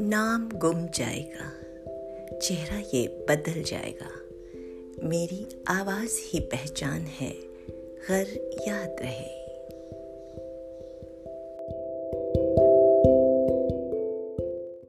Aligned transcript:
नाम 0.00 0.48
गुम 0.48 0.86
जाएगा, 0.86 1.50
चेहरा 2.38 2.78
ये 2.94 3.26
बदल 3.28 3.62
जाएगा। 3.62 4.10
मेरी 5.08 5.46
आवाज़ 5.68 6.10
ही 6.20 6.40
पहचान 6.40 7.00
है, 7.00 7.30
घर 8.08 8.54
याद 8.68 8.96
रहे। 9.00 9.43